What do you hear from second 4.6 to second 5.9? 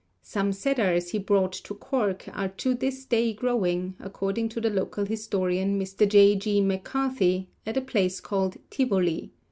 local historian,